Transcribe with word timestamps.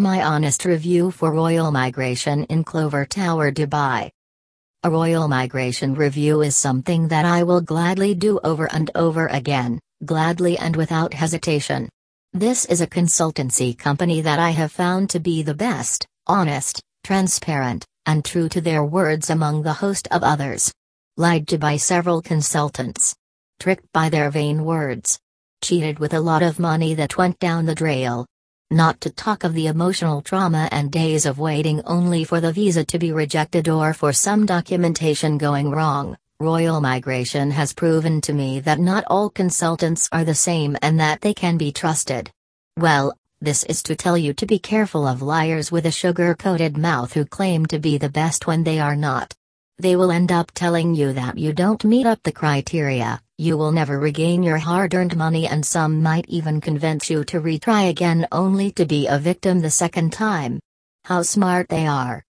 My 0.00 0.22
honest 0.22 0.64
review 0.64 1.10
for 1.10 1.32
Royal 1.32 1.72
Migration 1.72 2.44
in 2.44 2.62
Clover 2.62 3.04
Tower, 3.04 3.50
Dubai. 3.50 4.12
A 4.84 4.90
Royal 4.90 5.26
Migration 5.26 5.92
review 5.96 6.42
is 6.42 6.56
something 6.56 7.08
that 7.08 7.24
I 7.24 7.42
will 7.42 7.60
gladly 7.60 8.14
do 8.14 8.38
over 8.44 8.66
and 8.72 8.92
over 8.94 9.26
again, 9.26 9.80
gladly 10.04 10.56
and 10.56 10.76
without 10.76 11.12
hesitation. 11.12 11.88
This 12.32 12.64
is 12.66 12.80
a 12.80 12.86
consultancy 12.86 13.76
company 13.76 14.20
that 14.20 14.38
I 14.38 14.50
have 14.50 14.70
found 14.70 15.10
to 15.10 15.18
be 15.18 15.42
the 15.42 15.54
best, 15.54 16.06
honest, 16.28 16.80
transparent, 17.02 17.84
and 18.06 18.24
true 18.24 18.48
to 18.50 18.60
their 18.60 18.84
words 18.84 19.30
among 19.30 19.64
the 19.64 19.72
host 19.72 20.06
of 20.12 20.22
others. 20.22 20.72
Lied 21.16 21.48
to 21.48 21.58
by 21.58 21.76
several 21.76 22.22
consultants. 22.22 23.16
Tricked 23.58 23.90
by 23.92 24.10
their 24.10 24.30
vain 24.30 24.64
words. 24.64 25.18
Cheated 25.60 25.98
with 25.98 26.14
a 26.14 26.20
lot 26.20 26.44
of 26.44 26.60
money 26.60 26.94
that 26.94 27.18
went 27.18 27.40
down 27.40 27.66
the 27.66 27.74
drain. 27.74 28.24
Not 28.70 29.00
to 29.00 29.10
talk 29.10 29.44
of 29.44 29.54
the 29.54 29.66
emotional 29.66 30.20
trauma 30.20 30.68
and 30.70 30.92
days 30.92 31.24
of 31.24 31.38
waiting 31.38 31.80
only 31.86 32.22
for 32.22 32.38
the 32.38 32.52
visa 32.52 32.84
to 32.84 32.98
be 32.98 33.12
rejected 33.12 33.66
or 33.66 33.94
for 33.94 34.12
some 34.12 34.44
documentation 34.44 35.38
going 35.38 35.70
wrong. 35.70 36.18
Royal 36.38 36.78
Migration 36.78 37.50
has 37.50 37.72
proven 37.72 38.20
to 38.20 38.34
me 38.34 38.60
that 38.60 38.78
not 38.78 39.04
all 39.06 39.30
consultants 39.30 40.06
are 40.12 40.22
the 40.22 40.34
same 40.34 40.76
and 40.82 41.00
that 41.00 41.22
they 41.22 41.32
can 41.32 41.56
be 41.56 41.72
trusted. 41.72 42.30
Well, 42.76 43.16
this 43.40 43.64
is 43.64 43.82
to 43.84 43.96
tell 43.96 44.18
you 44.18 44.34
to 44.34 44.44
be 44.44 44.58
careful 44.58 45.06
of 45.06 45.22
liars 45.22 45.72
with 45.72 45.86
a 45.86 45.90
sugar 45.90 46.34
coated 46.34 46.76
mouth 46.76 47.14
who 47.14 47.24
claim 47.24 47.64
to 47.66 47.78
be 47.78 47.96
the 47.96 48.10
best 48.10 48.46
when 48.46 48.64
they 48.64 48.80
are 48.80 48.96
not. 48.96 49.34
They 49.78 49.96
will 49.96 50.10
end 50.10 50.30
up 50.30 50.52
telling 50.52 50.94
you 50.94 51.14
that 51.14 51.38
you 51.38 51.54
don't 51.54 51.84
meet 51.84 52.04
up 52.04 52.22
the 52.22 52.32
criteria, 52.32 53.22
you 53.38 53.56
will 53.56 53.70
never 53.70 54.00
regain 54.00 54.42
your 54.42 54.58
hard 54.58 54.94
earned 54.94 55.16
money, 55.16 55.46
and 55.46 55.64
some 55.64 56.02
might 56.02 56.24
even 56.26 56.60
convince 56.60 57.08
you 57.08 57.22
to 57.22 57.40
retry 57.40 57.88
again 57.88 58.26
only 58.32 58.72
to 58.72 58.84
be 58.84 59.06
a 59.06 59.16
victim 59.16 59.60
the 59.60 59.70
second 59.70 60.12
time. 60.12 60.58
How 61.04 61.22
smart 61.22 61.68
they 61.68 61.86
are. 61.86 62.24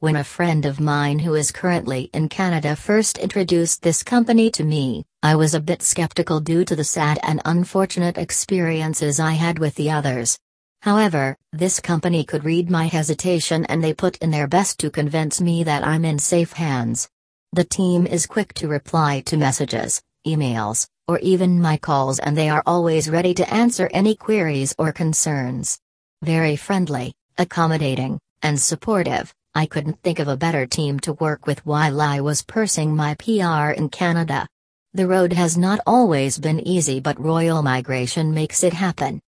When 0.00 0.16
a 0.16 0.22
friend 0.22 0.66
of 0.66 0.80
mine 0.80 1.18
who 1.18 1.34
is 1.34 1.50
currently 1.50 2.10
in 2.12 2.28
Canada 2.28 2.76
first 2.76 3.16
introduced 3.16 3.80
this 3.80 4.02
company 4.02 4.50
to 4.50 4.62
me, 4.62 5.06
I 5.22 5.34
was 5.34 5.54
a 5.54 5.60
bit 5.60 5.80
skeptical 5.80 6.40
due 6.40 6.66
to 6.66 6.76
the 6.76 6.84
sad 6.84 7.18
and 7.22 7.40
unfortunate 7.46 8.18
experiences 8.18 9.18
I 9.18 9.32
had 9.32 9.58
with 9.58 9.74
the 9.76 9.90
others. 9.90 10.38
However, 10.82 11.38
this 11.54 11.80
company 11.80 12.22
could 12.22 12.44
read 12.44 12.70
my 12.70 12.84
hesitation 12.88 13.64
and 13.64 13.82
they 13.82 13.94
put 13.94 14.18
in 14.18 14.30
their 14.30 14.46
best 14.46 14.78
to 14.80 14.90
convince 14.90 15.40
me 15.40 15.64
that 15.64 15.86
I'm 15.86 16.04
in 16.04 16.18
safe 16.18 16.52
hands. 16.52 17.08
The 17.54 17.64
team 17.64 18.06
is 18.06 18.26
quick 18.26 18.52
to 18.54 18.68
reply 18.68 19.22
to 19.24 19.38
messages, 19.38 20.02
emails, 20.26 20.86
or 21.06 21.18
even 21.20 21.60
my 21.60 21.76
calls, 21.76 22.18
and 22.18 22.36
they 22.36 22.48
are 22.48 22.62
always 22.66 23.10
ready 23.10 23.34
to 23.34 23.52
answer 23.52 23.88
any 23.92 24.14
queries 24.14 24.74
or 24.78 24.92
concerns. 24.92 25.78
Very 26.22 26.56
friendly, 26.56 27.14
accommodating, 27.38 28.18
and 28.42 28.60
supportive. 28.60 29.34
I 29.54 29.66
couldn't 29.66 30.02
think 30.02 30.18
of 30.18 30.28
a 30.28 30.36
better 30.36 30.66
team 30.66 30.98
to 31.00 31.12
work 31.14 31.46
with 31.46 31.64
while 31.64 32.00
I 32.00 32.20
was 32.20 32.42
pursing 32.42 32.96
my 32.96 33.14
PR 33.14 33.70
in 33.70 33.88
Canada. 33.88 34.48
The 34.94 35.06
road 35.06 35.32
has 35.32 35.56
not 35.56 35.80
always 35.86 36.38
been 36.38 36.66
easy, 36.66 37.00
but 37.00 37.20
Royal 37.20 37.62
Migration 37.62 38.32
makes 38.32 38.62
it 38.64 38.72
happen. 38.72 39.20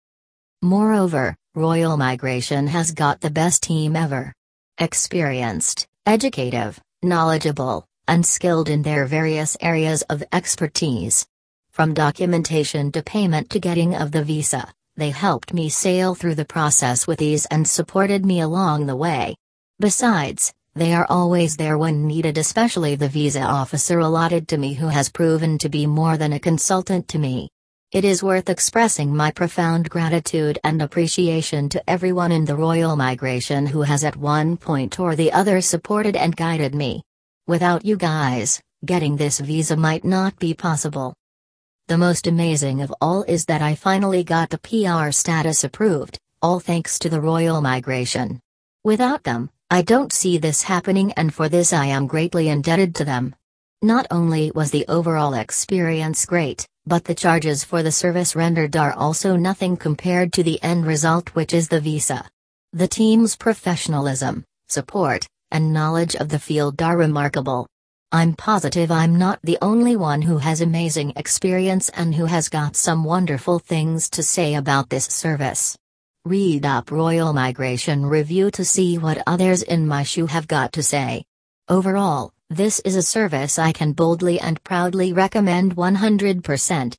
Moreover, 0.62 1.36
Royal 1.54 1.96
Migration 1.96 2.66
has 2.66 2.92
got 2.92 3.20
the 3.20 3.30
best 3.30 3.62
team 3.62 3.96
ever. 3.96 4.32
Experienced, 4.78 5.86
educative, 6.06 6.80
knowledgeable, 7.02 7.84
and 8.08 8.24
skilled 8.24 8.68
in 8.68 8.82
their 8.82 9.06
various 9.06 9.56
areas 9.60 10.02
of 10.02 10.22
expertise. 10.32 11.26
From 11.70 11.94
documentation 11.94 12.92
to 12.92 13.02
payment 13.02 13.50
to 13.50 13.60
getting 13.60 13.94
of 13.94 14.12
the 14.12 14.22
visa, 14.22 14.72
they 14.96 15.10
helped 15.10 15.52
me 15.52 15.68
sail 15.68 16.14
through 16.14 16.36
the 16.36 16.44
process 16.44 17.06
with 17.06 17.20
ease 17.20 17.46
and 17.50 17.68
supported 17.68 18.24
me 18.24 18.40
along 18.40 18.86
the 18.86 18.96
way. 18.96 19.36
Besides, 19.78 20.54
they 20.74 20.94
are 20.94 21.06
always 21.08 21.56
there 21.56 21.78
when 21.78 22.06
needed, 22.06 22.38
especially 22.38 22.96
the 22.96 23.08
visa 23.08 23.42
officer 23.42 23.98
allotted 23.98 24.48
to 24.48 24.58
me 24.58 24.74
who 24.74 24.88
has 24.88 25.10
proven 25.10 25.58
to 25.58 25.68
be 25.68 25.86
more 25.86 26.16
than 26.16 26.32
a 26.32 26.40
consultant 26.40 27.08
to 27.08 27.18
me. 27.18 27.50
It 27.92 28.04
is 28.04 28.22
worth 28.22 28.50
expressing 28.50 29.14
my 29.14 29.30
profound 29.30 29.88
gratitude 29.88 30.58
and 30.64 30.82
appreciation 30.82 31.68
to 31.68 31.90
everyone 31.90 32.32
in 32.32 32.44
the 32.44 32.56
Royal 32.56 32.96
Migration 32.96 33.66
who 33.66 33.82
has 33.82 34.02
at 34.02 34.16
one 34.16 34.56
point 34.56 34.98
or 34.98 35.14
the 35.14 35.32
other 35.32 35.60
supported 35.60 36.16
and 36.16 36.34
guided 36.34 36.74
me. 36.74 37.02
Without 37.48 37.84
you 37.84 37.96
guys, 37.96 38.60
getting 38.84 39.14
this 39.14 39.38
visa 39.38 39.76
might 39.76 40.04
not 40.04 40.36
be 40.40 40.52
possible. 40.52 41.14
The 41.86 41.96
most 41.96 42.26
amazing 42.26 42.82
of 42.82 42.92
all 43.00 43.22
is 43.22 43.44
that 43.44 43.62
I 43.62 43.76
finally 43.76 44.24
got 44.24 44.50
the 44.50 44.58
PR 44.58 45.12
status 45.12 45.62
approved, 45.62 46.18
all 46.42 46.58
thanks 46.58 46.98
to 46.98 47.08
the 47.08 47.20
Royal 47.20 47.60
Migration. 47.60 48.40
Without 48.82 49.22
them, 49.22 49.48
I 49.70 49.82
don't 49.82 50.12
see 50.12 50.38
this 50.38 50.64
happening, 50.64 51.12
and 51.12 51.32
for 51.32 51.48
this 51.48 51.72
I 51.72 51.86
am 51.86 52.08
greatly 52.08 52.48
indebted 52.48 52.96
to 52.96 53.04
them. 53.04 53.32
Not 53.80 54.08
only 54.10 54.50
was 54.50 54.72
the 54.72 54.84
overall 54.88 55.34
experience 55.34 56.26
great, 56.26 56.66
but 56.84 57.04
the 57.04 57.14
charges 57.14 57.62
for 57.62 57.84
the 57.84 57.92
service 57.92 58.34
rendered 58.34 58.76
are 58.76 58.92
also 58.94 59.36
nothing 59.36 59.76
compared 59.76 60.32
to 60.32 60.42
the 60.42 60.60
end 60.64 60.84
result, 60.84 61.28
which 61.36 61.54
is 61.54 61.68
the 61.68 61.80
visa. 61.80 62.28
The 62.72 62.88
team's 62.88 63.36
professionalism, 63.36 64.42
support, 64.68 65.28
and 65.50 65.72
knowledge 65.72 66.14
of 66.16 66.28
the 66.28 66.38
field 66.38 66.80
are 66.82 66.96
remarkable. 66.96 67.66
I'm 68.12 68.34
positive 68.34 68.90
I'm 68.90 69.18
not 69.18 69.40
the 69.42 69.58
only 69.60 69.96
one 69.96 70.22
who 70.22 70.38
has 70.38 70.60
amazing 70.60 71.12
experience 71.16 71.88
and 71.90 72.14
who 72.14 72.26
has 72.26 72.48
got 72.48 72.76
some 72.76 73.02
wonderful 73.02 73.58
things 73.58 74.08
to 74.10 74.22
say 74.22 74.54
about 74.54 74.90
this 74.90 75.06
service. 75.06 75.76
Read 76.24 76.64
up 76.64 76.90
Royal 76.90 77.32
Migration 77.32 78.06
Review 78.06 78.50
to 78.52 78.64
see 78.64 78.98
what 78.98 79.22
others 79.26 79.62
in 79.62 79.86
my 79.86 80.02
shoe 80.02 80.26
have 80.26 80.46
got 80.46 80.72
to 80.74 80.82
say. 80.82 81.24
Overall, 81.68 82.30
this 82.48 82.78
is 82.80 82.94
a 82.94 83.02
service 83.02 83.58
I 83.58 83.72
can 83.72 83.92
boldly 83.92 84.38
and 84.38 84.62
proudly 84.62 85.12
recommend 85.12 85.74
100%. 85.74 86.94